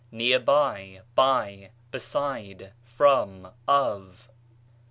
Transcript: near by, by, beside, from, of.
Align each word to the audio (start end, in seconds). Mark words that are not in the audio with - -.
near 0.11 0.39
by, 0.39 0.99
by, 1.13 1.69
beside, 1.91 2.71
from, 2.83 3.49
of. 3.67 4.27